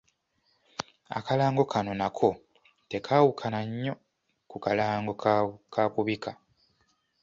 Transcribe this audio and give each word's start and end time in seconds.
Akalango 1.17 1.63
kano 1.71 1.93
nako 2.01 2.29
tekaawukana 2.89 3.59
nnyo 3.69 3.93
ku 4.49 4.57
kalango 4.63 5.13
ka 5.75 5.83
kubika. 5.93 6.31